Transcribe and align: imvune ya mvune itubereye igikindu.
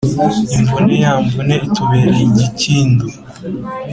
imvune 0.55 0.93
ya 1.03 1.11
mvune 1.23 1.55
itubereye 1.67 2.21
igikindu. 2.29 3.05